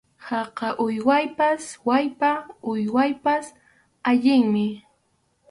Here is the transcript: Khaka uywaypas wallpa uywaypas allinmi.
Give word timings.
Khaka 0.25 0.67
uywaypas 0.85 1.63
wallpa 1.87 2.31
uywaypas 2.73 3.45
allinmi. 4.09 4.67